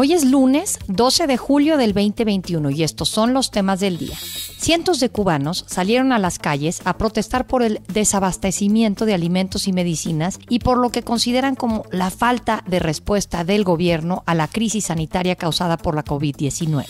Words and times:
Hoy 0.00 0.12
es 0.12 0.24
lunes 0.24 0.78
12 0.86 1.26
de 1.26 1.36
julio 1.36 1.76
del 1.76 1.92
2021 1.92 2.70
y 2.70 2.84
estos 2.84 3.08
son 3.08 3.34
los 3.34 3.50
temas 3.50 3.80
del 3.80 3.98
día. 3.98 4.16
Cientos 4.16 5.00
de 5.00 5.10
cubanos 5.10 5.64
salieron 5.66 6.12
a 6.12 6.20
las 6.20 6.38
calles 6.38 6.82
a 6.84 6.96
protestar 6.96 7.48
por 7.48 7.64
el 7.64 7.80
desabastecimiento 7.92 9.06
de 9.06 9.14
alimentos 9.14 9.66
y 9.66 9.72
medicinas 9.72 10.38
y 10.48 10.60
por 10.60 10.78
lo 10.78 10.90
que 10.90 11.02
consideran 11.02 11.56
como 11.56 11.82
la 11.90 12.12
falta 12.12 12.62
de 12.68 12.78
respuesta 12.78 13.42
del 13.42 13.64
gobierno 13.64 14.22
a 14.26 14.36
la 14.36 14.46
crisis 14.46 14.84
sanitaria 14.84 15.34
causada 15.34 15.76
por 15.76 15.96
la 15.96 16.04
COVID-19. 16.04 16.86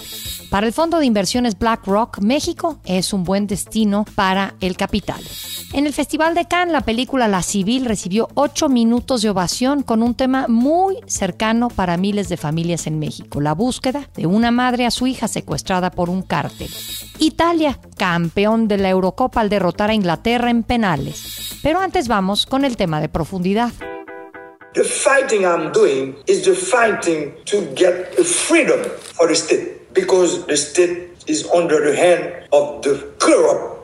Para 0.51 0.67
el 0.67 0.73
fondo 0.73 0.99
de 0.99 1.05
inversiones 1.05 1.59
BlackRock, 1.59 2.21
México 2.21 2.81
es 2.87 3.13
un 3.13 3.23
buen 3.23 3.47
destino 3.47 4.07
para 4.15 4.55
el 4.61 4.79
capital. 4.79 5.23
En 5.75 5.87
el 5.87 5.93
Festival 5.93 6.35
de 6.35 6.47
Cannes, 6.47 6.73
la 6.73 6.81
película 6.81 7.29
La 7.29 7.43
Civil 7.43 7.85
recibió 7.85 8.29
ocho 8.33 8.71
minutos 8.71 9.21
de 9.21 9.29
ovación 9.29 9.83
con 9.83 10.03
un 10.03 10.15
tema 10.15 10.47
muy 10.49 10.97
cercano 11.07 11.69
para 11.69 11.99
miles 11.99 12.31
de 12.31 12.39
familias 12.39 12.87
en 12.87 12.99
México, 12.99 13.43
la 13.43 13.53
búsqueda 13.53 14.09
de 14.17 14.27
una 14.27 14.51
madre 14.51 14.87
a 14.87 14.91
su 14.91 15.07
hija 15.07 15.29
secuestrada 15.29 15.91
por 15.91 16.09
un 16.09 16.23
cártel. 16.23 16.71
Italia, 17.19 17.79
campeón 17.99 18.69
de 18.69 18.79
la 18.79 18.89
Eurocopa 18.89 19.43
al 19.43 19.51
derrotar 19.51 19.91
a 19.91 19.95
Inglaterra 19.95 20.49
en 20.49 20.63
penales. 20.63 21.59
Pero 21.63 21.79
antes 21.81 22.09
vamos 22.09 22.47
con 22.47 22.65
el 22.65 22.79
tema 22.79 23.03
de 23.03 23.11
profundidad. 23.11 23.71
The 24.73 24.85
fighting 24.85 25.43
I'm 25.43 25.73
doing 25.73 26.17
is 26.27 26.43
the 26.45 26.55
fighting 26.55 27.35
to 27.47 27.59
get 27.75 28.15
freedom 28.25 28.81
for 29.15 29.27
the 29.29 29.35
state 29.35 29.78
because 29.95 30.47
the 30.47 30.57
state 30.57 31.11
is 31.27 31.47
under 31.55 31.81
the 31.81 31.97
hand 31.97 32.47
of 32.51 32.83
the 32.83 32.95
corrupt 33.19 33.79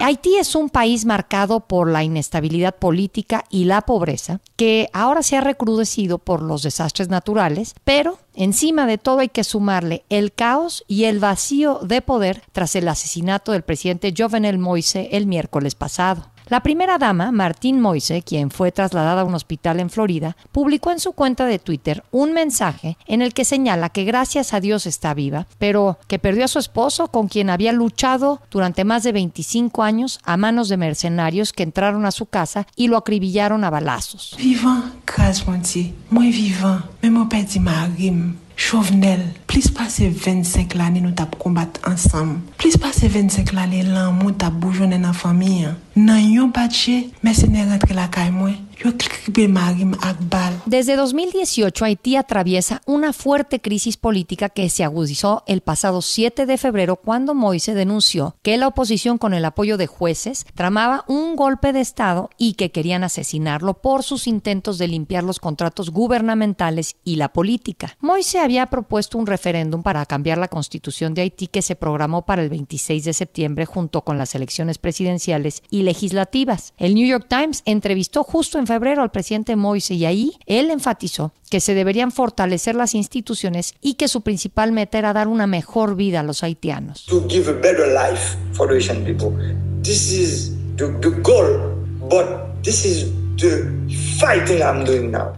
Haití 0.00 0.36
es 0.36 0.54
un 0.54 0.70
país 0.70 1.04
marcado 1.04 1.60
por 1.60 1.90
la 1.90 2.02
inestabilidad 2.02 2.74
política 2.74 3.44
y 3.50 3.64
la 3.64 3.82
pobreza, 3.82 4.40
que 4.56 4.88
ahora 4.92 5.22
se 5.22 5.36
ha 5.36 5.40
recrudecido 5.40 6.18
por 6.18 6.42
los 6.42 6.62
desastres 6.62 7.08
naturales, 7.08 7.74
pero 7.84 8.18
encima 8.34 8.86
de 8.86 8.98
todo 8.98 9.20
hay 9.20 9.28
que 9.28 9.44
sumarle 9.44 10.04
el 10.08 10.32
caos 10.32 10.84
y 10.88 11.04
el 11.04 11.20
vacío 11.20 11.80
de 11.82 12.00
poder 12.00 12.42
tras 12.52 12.74
el 12.76 12.88
asesinato 12.88 13.52
del 13.52 13.62
presidente 13.62 14.14
Jovenel 14.16 14.58
Moise 14.58 15.10
el 15.12 15.26
miércoles 15.26 15.74
pasado. 15.74 16.26
La 16.50 16.64
primera 16.64 16.98
dama, 16.98 17.30
Martín 17.30 17.80
Moise, 17.80 18.22
quien 18.22 18.50
fue 18.50 18.72
trasladada 18.72 19.20
a 19.20 19.24
un 19.24 19.36
hospital 19.36 19.78
en 19.78 19.88
Florida, 19.88 20.36
publicó 20.50 20.90
en 20.90 20.98
su 20.98 21.12
cuenta 21.12 21.46
de 21.46 21.60
Twitter 21.60 22.02
un 22.10 22.32
mensaje 22.32 22.98
en 23.06 23.22
el 23.22 23.34
que 23.34 23.44
señala 23.44 23.90
que 23.90 24.02
gracias 24.02 24.52
a 24.52 24.58
Dios 24.58 24.84
está 24.84 25.14
viva, 25.14 25.46
pero 25.58 26.00
que 26.08 26.18
perdió 26.18 26.44
a 26.44 26.48
su 26.48 26.58
esposo 26.58 27.06
con 27.06 27.28
quien 27.28 27.50
había 27.50 27.72
luchado 27.72 28.42
durante 28.50 28.82
más 28.82 29.04
de 29.04 29.12
25 29.12 29.84
años 29.84 30.18
a 30.24 30.36
manos 30.36 30.68
de 30.68 30.76
mercenarios 30.76 31.52
que 31.52 31.62
entraron 31.62 32.04
a 32.04 32.10
su 32.10 32.26
casa 32.26 32.66
y 32.74 32.88
lo 32.88 32.96
acribillaron 32.96 33.62
a 33.62 33.70
balazos. 33.70 34.34
Vivant, 34.36 34.86
muy 36.10 36.32
vivant, 36.32 36.84
Chauvenel, 38.60 39.22
plis 39.48 39.70
pase 39.72 40.10
25 40.12 40.76
l'anè 40.76 41.00
nou 41.00 41.14
tap 41.16 41.32
kombat 41.40 41.78
ansam. 41.88 42.34
Plis 42.60 42.76
pase 42.78 43.08
25 43.08 43.56
l'anè 43.56 43.80
lan 43.86 44.18
moun 44.18 44.36
tap 44.36 44.58
boujounen 44.60 45.00
nan 45.00 45.16
fami. 45.16 45.64
Nan 46.00 46.30
yon 46.32 46.50
batche, 46.50 47.10
mersenè 47.20 47.66
rentre 47.68 47.92
la. 47.94 48.08
Desde 50.64 50.96
2018, 50.96 51.84
Haití 51.84 52.16
atraviesa 52.16 52.80
una 52.86 53.12
fuerte 53.12 53.60
crisis 53.60 53.98
política 53.98 54.48
que 54.48 54.70
se 54.70 54.84
agudizó 54.84 55.42
el 55.46 55.60
pasado 55.60 56.00
7 56.00 56.46
de 56.46 56.56
febrero 56.56 56.96
cuando 56.96 57.34
Moise 57.34 57.74
denunció 57.74 58.36
que 58.42 58.56
la 58.56 58.68
oposición 58.68 59.18
con 59.18 59.34
el 59.34 59.44
apoyo 59.44 59.76
de 59.76 59.86
jueces 59.86 60.46
tramaba 60.54 61.04
un 61.08 61.36
golpe 61.36 61.74
de 61.74 61.80
Estado 61.80 62.30
y 62.38 62.54
que 62.54 62.70
querían 62.70 63.04
asesinarlo 63.04 63.74
por 63.82 64.02
sus 64.02 64.26
intentos 64.26 64.78
de 64.78 64.88
limpiar 64.88 65.24
los 65.24 65.40
contratos 65.40 65.90
gubernamentales 65.90 66.96
y 67.04 67.16
la 67.16 67.32
política. 67.34 67.96
Moise 68.00 68.38
había 68.38 68.66
propuesto 68.66 69.18
un 69.18 69.26
referéndum 69.26 69.82
para 69.82 70.06
cambiar 70.06 70.38
la 70.38 70.48
constitución 70.48 71.12
de 71.12 71.22
Haití 71.22 71.48
que 71.48 71.62
se 71.62 71.76
programó 71.76 72.24
para 72.24 72.42
el 72.42 72.48
26 72.48 73.04
de 73.04 73.12
septiembre 73.12 73.66
junto 73.66 74.02
con 74.02 74.16
las 74.16 74.34
elecciones 74.34 74.78
presidenciales 74.78 75.62
y 75.68 75.82
legislativas. 75.90 76.72
El 76.78 76.94
New 76.94 77.06
York 77.06 77.26
Times 77.28 77.62
entrevistó 77.64 78.22
justo 78.22 78.60
en 78.60 78.68
febrero 78.68 79.02
al 79.02 79.10
presidente 79.10 79.56
Moise 79.56 79.94
y 79.94 80.04
ahí 80.04 80.32
él 80.46 80.70
enfatizó 80.70 81.32
que 81.50 81.58
se 81.58 81.74
deberían 81.74 82.12
fortalecer 82.12 82.76
las 82.76 82.94
instituciones 82.94 83.74
y 83.80 83.94
que 83.94 84.06
su 84.06 84.20
principal 84.20 84.70
meta 84.70 84.98
era 84.98 85.12
dar 85.12 85.26
una 85.26 85.48
mejor 85.48 85.96
vida 85.96 86.20
a 86.20 86.22
los 86.22 86.44
haitianos. 86.44 87.06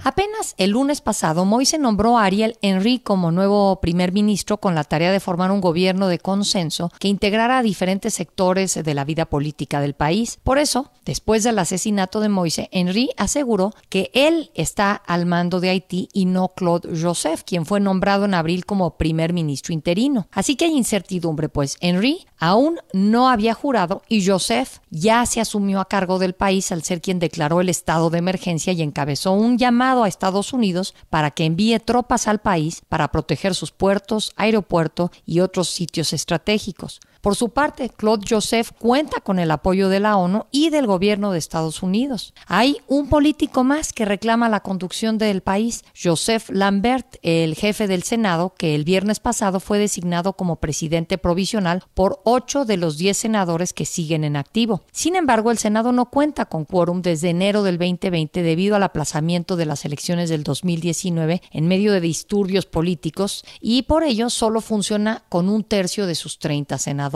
Apenas 0.03 0.55
el 0.59 0.71
lunes 0.71 1.01
pasado, 1.01 1.45
Moise 1.45 1.79
nombró 1.79 2.19
a 2.19 2.25
Ariel 2.25 2.59
Henry 2.61 2.99
como 2.99 3.31
nuevo 3.31 3.81
primer 3.81 4.13
ministro 4.13 4.59
con 4.59 4.75
la 4.75 4.83
tarea 4.83 5.13
de 5.13 5.21
formar 5.21 5.53
un 5.53 5.61
gobierno 5.61 6.09
de 6.09 6.19
consenso 6.19 6.91
que 6.99 7.09
integrara 7.09 7.63
diferentes 7.63 8.15
sectores 8.15 8.75
de 8.83 8.95
la 8.95 9.05
vida 9.05 9.27
política 9.27 9.81
del 9.81 9.95
país. 9.95 10.39
Por 10.43 10.59
eso, 10.59 10.91
después 11.05 11.45
del 11.45 11.59
asesinato 11.59 12.21
de 12.21 12.29
Moise, 12.29 12.69
Henry 12.73 13.11
aseguró 13.17 13.73
que 13.89 14.11
él 14.15 14.51
está 14.55 14.95
al 14.95 15.27
mando 15.27 15.61
de 15.61 15.71
Haití 15.71 16.09
y 16.13 16.25
no 16.25 16.55
Claude 16.55 17.01
Joseph, 17.01 17.43
quien 17.45 17.67
fue 17.67 17.79
nombrado 17.79 18.25
en 18.25 18.35
abril 18.35 18.67
como 18.67 18.97
primer 18.97 19.33
ministro 19.33 19.73
interino. 19.73 20.27
Así 20.33 20.57
que 20.57 20.65
hay 20.65 20.77
incertidumbre, 20.77 21.49
pues 21.49 21.77
Henry 21.81 22.27
aún 22.39 22.81
no 22.93 23.29
había 23.29 23.55
jurado 23.55 24.03
y 24.09 24.27
Joseph 24.27 24.79
ya 24.91 25.25
se 25.27 25.41
asumió 25.41 25.79
a 25.79 25.89
cargo 25.89 26.19
del 26.19 26.35
país 26.35 26.73
al 26.73 26.83
ser 26.83 27.01
quien 27.01 27.21
declaró 27.21 27.61
el 27.61 27.69
estado 27.69 27.82
de 27.85 28.19
emergencia 28.19 28.73
y 28.73 28.83
encabezó 28.83 29.33
un 29.33 29.59
llamado 29.59 30.05
a 30.05 30.09
Estados 30.09 30.53
Unidos 30.53 30.95
para 31.11 31.31
que 31.31 31.45
envíe 31.45 31.79
tropas 31.81 32.29
al 32.29 32.41
país 32.41 32.83
para 32.89 33.11
proteger 33.11 33.55
sus 33.55 33.73
puertos, 33.73 34.33
aeropuerto 34.37 35.11
y 35.27 35.41
otros 35.41 35.69
sitios 35.69 36.13
estratégicos. 36.13 37.01
Por 37.23 37.37
su 37.37 37.51
parte, 37.51 37.89
Claude 37.89 38.27
Joseph 38.29 38.73
cuenta 38.81 39.21
con 39.21 39.39
el 39.39 39.53
apoyo 39.53 39.89
de 39.89 40.01
la 40.01 40.17
ONU 40.17 40.47
y 40.51 40.71
del 40.71 40.89
gobierno 40.89 41.31
de 41.31 41.39
Estados 41.39 41.81
Unidos. 41.81 42.35
Hay 42.49 42.79
un 42.89 43.09
político 43.09 43.63
más 43.63 43.93
que 43.93 44.05
reclama 44.05 44.49
la 44.49 44.59
conducción 44.59 45.19
del 45.19 45.41
país, 45.41 45.85
Joseph 45.95 46.51
Lambert, 46.51 47.19
el 47.23 47.55
jefe 47.55 47.87
del 47.87 48.03
Senado, 48.03 48.55
que 48.59 48.75
el 48.75 48.83
viernes 48.83 49.21
pasado 49.21 49.61
fue 49.61 49.79
designado 49.79 50.33
como 50.33 50.57
presidente 50.57 51.17
provisional 51.17 51.85
por 51.95 52.21
ocho 52.25 52.65
de 52.65 52.77
los 52.77 52.99
diez 52.99 53.19
senadores 53.19 53.73
que 53.73 53.87
siguen 53.87 54.25
en 54.25 54.35
activo. 54.35 54.83
Sin 54.91 55.15
embargo, 55.15 55.53
el 55.53 55.59
Senado 55.59 55.93
no 55.93 56.07
cuenta 56.11 56.47
con 56.47 56.65
quórum 56.65 57.03
desde 57.03 57.31
enero 57.31 57.63
del 57.63 57.79
2020 57.79 58.43
debido 58.43 58.75
al 58.75 58.83
aplazamiento 58.83 59.55
de 59.55 59.67
las 59.67 59.85
elecciones 59.85 60.29
del 60.29 60.43
2019 60.43 61.41
en 61.53 61.69
medio 61.69 61.93
de 61.93 62.01
disturbios 62.01 62.67
políticos 62.67 63.45
y 63.61 63.83
por 63.83 64.03
ello 64.03 64.29
solo 64.29 64.61
funciona 64.61 65.23
con 65.29 65.49
un 65.49 65.63
tercio 65.63 66.07
de 66.07 66.17
sus 66.17 66.41
30 66.41 66.79
senadores. 66.79 67.12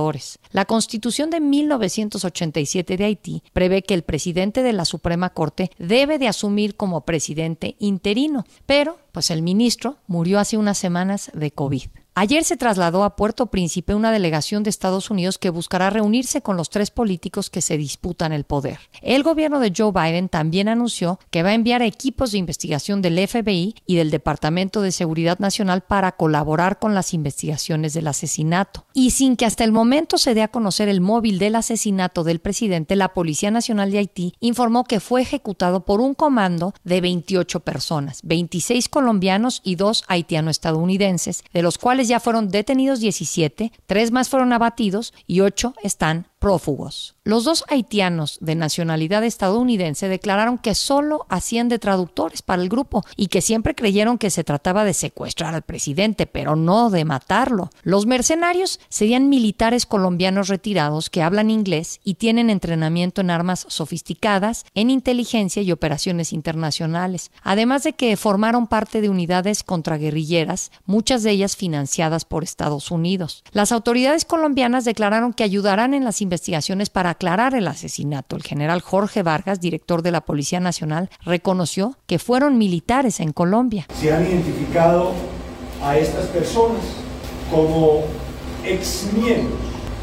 La 0.52 0.64
Constitución 0.64 1.30
de 1.30 1.40
1987 1.40 2.96
de 2.96 3.04
Haití 3.04 3.42
prevé 3.52 3.82
que 3.82 3.94
el 3.94 4.02
presidente 4.02 4.62
de 4.62 4.72
la 4.72 4.84
Suprema 4.84 5.30
Corte 5.30 5.70
debe 5.78 6.18
de 6.18 6.28
asumir 6.28 6.76
como 6.76 7.06
presidente 7.06 7.76
interino, 7.78 8.44
pero 8.66 8.98
pues 9.12 9.30
el 9.30 9.42
ministro 9.42 9.96
murió 10.06 10.38
hace 10.38 10.56
unas 10.56 10.78
semanas 10.78 11.30
de 11.34 11.50
COVID. 11.50 11.88
Ayer 12.18 12.44
se 12.44 12.56
trasladó 12.56 13.04
a 13.04 13.14
Puerto 13.14 13.48
Príncipe 13.48 13.94
una 13.94 14.10
delegación 14.10 14.62
de 14.62 14.70
Estados 14.70 15.10
Unidos 15.10 15.36
que 15.36 15.50
buscará 15.50 15.90
reunirse 15.90 16.40
con 16.40 16.56
los 16.56 16.70
tres 16.70 16.90
políticos 16.90 17.50
que 17.50 17.60
se 17.60 17.76
disputan 17.76 18.32
el 18.32 18.44
poder. 18.44 18.78
El 19.02 19.22
gobierno 19.22 19.60
de 19.60 19.70
Joe 19.76 19.92
Biden 19.92 20.30
también 20.30 20.70
anunció 20.70 21.20
que 21.30 21.42
va 21.42 21.50
a 21.50 21.54
enviar 21.54 21.82
equipos 21.82 22.32
de 22.32 22.38
investigación 22.38 23.02
del 23.02 23.18
FBI 23.28 23.74
y 23.84 23.96
del 23.96 24.10
Departamento 24.10 24.80
de 24.80 24.92
Seguridad 24.92 25.40
Nacional 25.40 25.82
para 25.82 26.12
colaborar 26.12 26.78
con 26.78 26.94
las 26.94 27.12
investigaciones 27.12 27.92
del 27.92 28.06
asesinato. 28.06 28.86
Y 28.94 29.10
sin 29.10 29.36
que 29.36 29.44
hasta 29.44 29.64
el 29.64 29.72
momento 29.72 30.16
se 30.16 30.32
dé 30.32 30.40
a 30.40 30.48
conocer 30.48 30.88
el 30.88 31.02
móvil 31.02 31.38
del 31.38 31.54
asesinato 31.54 32.24
del 32.24 32.38
presidente, 32.38 32.96
la 32.96 33.12
Policía 33.12 33.50
Nacional 33.50 33.90
de 33.90 33.98
Haití 33.98 34.32
informó 34.40 34.84
que 34.84 35.00
fue 35.00 35.20
ejecutado 35.20 35.84
por 35.84 36.00
un 36.00 36.14
comando 36.14 36.72
de 36.82 37.02
28 37.02 37.60
personas, 37.60 38.20
26 38.22 38.88
colombianos 38.88 39.60
y 39.62 39.74
dos 39.74 40.02
haitiano-estadounidenses, 40.08 41.44
de 41.52 41.60
los 41.60 41.76
cuales 41.76 42.05
ya 42.08 42.20
fueron 42.20 42.48
detenidos 42.48 43.00
17, 43.00 43.72
tres 43.86 44.10
más 44.10 44.28
fueron 44.28 44.52
abatidos 44.52 45.12
y 45.26 45.40
ocho 45.40 45.74
están 45.82 46.28
prófugos. 46.38 47.15
Los 47.26 47.42
dos 47.42 47.64
haitianos 47.66 48.38
de 48.40 48.54
nacionalidad 48.54 49.24
estadounidense 49.24 50.06
declararon 50.06 50.58
que 50.58 50.76
solo 50.76 51.26
hacían 51.28 51.68
de 51.68 51.80
traductores 51.80 52.40
para 52.40 52.62
el 52.62 52.68
grupo 52.68 53.04
y 53.16 53.26
que 53.26 53.42
siempre 53.42 53.74
creyeron 53.74 54.16
que 54.16 54.30
se 54.30 54.44
trataba 54.44 54.84
de 54.84 54.94
secuestrar 54.94 55.52
al 55.52 55.62
presidente, 55.62 56.28
pero 56.28 56.54
no 56.54 56.88
de 56.88 57.04
matarlo. 57.04 57.70
Los 57.82 58.06
mercenarios 58.06 58.78
serían 58.88 59.28
militares 59.28 59.86
colombianos 59.86 60.46
retirados 60.46 61.10
que 61.10 61.20
hablan 61.20 61.50
inglés 61.50 61.98
y 62.04 62.14
tienen 62.14 62.48
entrenamiento 62.48 63.22
en 63.22 63.30
armas 63.30 63.66
sofisticadas, 63.68 64.64
en 64.76 64.90
inteligencia 64.90 65.62
y 65.62 65.72
operaciones 65.72 66.32
internacionales, 66.32 67.32
además 67.42 67.82
de 67.82 67.94
que 67.94 68.16
formaron 68.16 68.68
parte 68.68 69.00
de 69.00 69.08
unidades 69.08 69.64
contraguerrilleras, 69.64 70.70
muchas 70.84 71.24
de 71.24 71.32
ellas 71.32 71.56
financiadas 71.56 72.24
por 72.24 72.44
Estados 72.44 72.92
Unidos. 72.92 73.42
Las 73.50 73.72
autoridades 73.72 74.24
colombianas 74.24 74.84
declararon 74.84 75.32
que 75.32 75.42
ayudarán 75.42 75.92
en 75.92 76.04
las 76.04 76.22
investigaciones 76.22 76.88
para 76.88 77.15
aclarar 77.16 77.54
el 77.54 77.66
asesinato. 77.66 78.36
El 78.36 78.42
general 78.42 78.82
Jorge 78.82 79.22
Vargas, 79.22 79.60
director 79.60 80.02
de 80.02 80.10
la 80.10 80.20
Policía 80.20 80.60
Nacional, 80.60 81.08
reconoció 81.24 81.96
que 82.06 82.18
fueron 82.18 82.58
militares 82.58 83.20
en 83.20 83.32
Colombia. 83.32 83.86
Se 83.98 84.12
han 84.12 84.26
identificado 84.26 85.12
a 85.82 85.96
estas 85.96 86.26
personas 86.26 86.82
como 87.50 88.02
exmiembros 88.64 89.58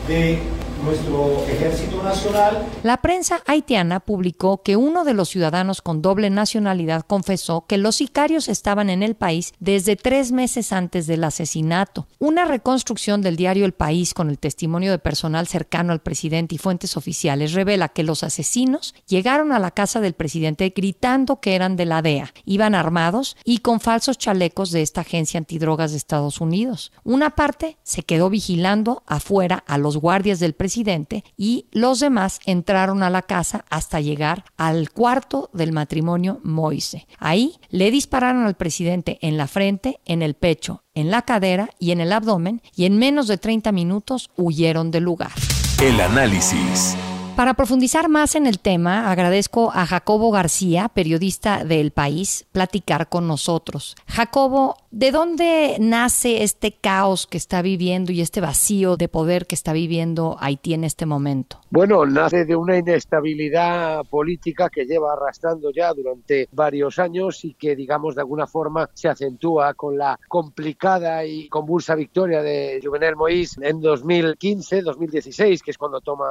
de 0.08 0.40
nuestro 0.84 1.44
ejército 1.48 2.04
nacional. 2.04 2.66
La 2.84 3.02
prensa 3.02 3.42
haitiana 3.48 4.00
publicó 4.02 4.62
que 4.62 4.76
uno 4.76 5.04
de 5.04 5.14
los 5.14 5.30
ciudadanos 5.30 5.82
con 5.82 6.02
doble 6.02 6.30
nacionalidad 6.30 7.06
confesó 7.06 7.66
que 7.66 7.78
los 7.78 7.96
sicarios 7.96 8.50
estaban 8.50 8.90
en 8.90 9.04
el 9.04 9.16
país 9.16 9.54
desde 9.60 9.96
tres 9.96 10.32
meses 10.32 10.74
antes 10.74 11.08
del 11.08 11.24
asesinato. 11.24 12.08
Una 12.20 12.46
reconstrucción 12.46 13.22
del 13.22 13.38
diario 13.38 13.66
El 13.66 13.74
País 13.74 14.14
con 14.14 14.30
el 14.30 14.40
testimonio 14.40 14.92
de 14.92 15.00
personal 15.00 15.48
cercano 15.48 15.94
al 15.94 16.02
presidente 16.02 16.56
y 16.56 16.58
fuentes 16.58 16.98
oficiales 16.98 17.54
revela 17.54 17.90
que 17.90 18.04
los 18.04 18.24
asesinos 18.24 18.94
llegaron 19.08 19.52
a 19.52 19.60
la 19.60 19.72
casa 19.72 20.02
del 20.02 20.14
presidente 20.14 20.74
gritando 20.76 21.40
que 21.40 21.56
eran 21.56 21.76
de 21.78 21.86
la 21.86 22.02
DEA, 22.02 22.34
iban 22.46 22.76
armados 22.76 23.38
y 23.46 23.60
con 23.60 23.80
falsos 23.80 24.18
chalecos 24.18 24.72
de 24.72 24.82
esta 24.82 25.02
agencia 25.02 25.38
antidrogas 25.38 25.92
de 25.92 25.98
Estados 25.98 26.42
Unidos. 26.42 26.92
Una 27.04 27.32
parte 27.32 27.78
se 27.84 28.04
quedó 28.04 28.30
vigilando 28.30 29.04
afuera 29.08 29.64
a 29.68 29.78
los 29.78 29.98
guardias 29.98 30.40
del 30.40 30.54
presidente 30.54 30.73
y 31.38 31.68
los 31.72 32.00
demás 32.00 32.40
entraron 32.46 33.04
a 33.04 33.10
la 33.10 33.22
casa 33.22 33.66
hasta 33.70 34.00
llegar 34.00 34.46
al 34.58 34.90
cuarto 34.92 35.50
del 35.54 35.72
matrimonio 35.72 36.40
Moise. 36.44 37.08
Ahí 37.20 37.56
le 37.70 37.92
dispararon 37.92 38.46
al 38.46 38.56
presidente 38.56 39.20
en 39.22 39.38
la 39.38 39.48
frente, 39.48 40.00
en 40.06 40.22
el 40.22 40.34
pecho, 40.34 40.84
en 40.94 41.12
la 41.12 41.22
cadera 41.22 41.70
y 41.80 41.92
en 41.92 42.02
el 42.02 42.12
abdomen 42.12 42.62
y 42.76 42.86
en 42.86 42.98
menos 42.98 43.28
de 43.28 43.38
30 43.38 43.72
minutos 43.72 44.30
huyeron 44.36 44.92
del 44.92 45.04
lugar. 45.04 45.32
El 45.82 46.00
análisis. 46.00 46.96
Para 47.36 47.56
profundizar 47.56 48.10
más 48.10 48.36
en 48.36 48.46
el 48.46 48.60
tema, 48.60 49.12
agradezco 49.12 49.72
a 49.74 49.88
Jacobo 49.88 50.30
García, 50.30 50.88
periodista 50.90 51.64
del 51.64 51.90
país, 51.90 52.46
platicar 52.52 53.10
con 53.10 53.28
nosotros. 53.28 53.96
Jacobo, 54.08 54.78
¿de 54.94 55.12
dónde 55.12 55.78
nace 55.80 56.44
este 56.44 56.72
caos 56.72 57.26
que 57.26 57.38
está 57.38 57.64
viviendo 57.64 58.12
y 58.12 58.22
este 58.22 58.42
vacío 58.42 58.96
de 58.96 59.10
poder 59.10 59.48
que 59.48 59.56
está 59.56 59.74
viviendo 59.74 60.38
Haití 60.40 60.76
en 60.76 60.84
este 60.84 61.08
momento? 61.08 61.58
Bueno, 61.72 62.06
nace 62.06 62.46
de 62.46 62.56
una 62.56 62.78
inestabilidad 62.78 64.06
política 64.06 64.70
que 64.70 64.86
lleva 64.86 65.14
arrastrando 65.14 65.72
ya 65.72 65.92
durante 65.96 66.48
varios 66.52 67.00
años 67.00 67.44
y 67.44 67.56
que, 67.56 67.76
digamos, 67.76 68.14
de 68.14 68.22
alguna 68.22 68.46
forma 68.46 68.88
se 68.94 69.10
acentúa 69.10 69.74
con 69.74 69.98
la 69.98 70.20
complicada 70.28 71.26
y 71.26 71.50
convulsa 71.50 71.96
victoria 71.96 72.44
de 72.44 72.80
Juvenel 72.84 73.16
Moïse 73.16 73.58
en 73.64 73.82
2015-2016, 73.82 75.62
que 75.64 75.72
es 75.72 75.78
cuando 75.80 76.02
toma 76.02 76.26